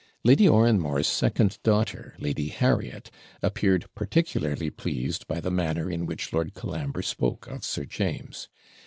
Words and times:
Lady 0.23 0.47
Oranmore's 0.47 1.05
second 1.05 1.59
daughter, 1.61 2.15
Lady 2.17 2.47
Harriet, 2.47 3.11
appeared 3.43 3.85
particularly 3.93 4.71
pleased 4.71 5.27
by 5.27 5.39
the 5.39 5.51
manner 5.51 5.91
in 5.91 6.07
which 6.07 6.33
Lord 6.33 6.55
Colambre 6.55 7.03
spoke 7.03 7.45
of 7.45 7.63
Sir 7.63 7.85
James. 7.85 8.49